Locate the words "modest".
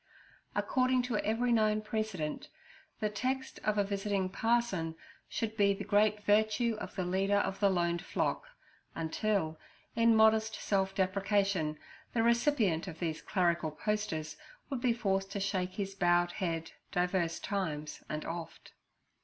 10.15-10.55